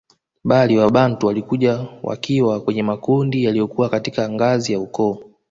Bali 0.43 0.77
Wabantu 0.77 1.27
walikuja 1.27 1.85
wakiwa 2.03 2.61
kwenye 2.61 2.83
makundi 2.83 3.43
yaliyokuwa 3.43 3.89
katika 3.89 4.29
ngazi 4.29 4.73
ya 4.73 4.79
Ukoo 4.79 5.19